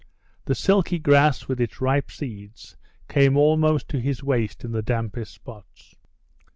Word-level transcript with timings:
The 0.45 0.55
silky 0.55 0.97
grass 0.97 1.47
with 1.47 1.61
its 1.61 1.79
ripe 1.79 2.09
seeds 2.09 2.75
came 3.07 3.37
almost 3.37 3.87
to 3.89 3.99
his 3.99 4.23
waist 4.23 4.63
in 4.65 4.71
the 4.71 4.81
dampest 4.81 5.31
spots. 5.31 5.95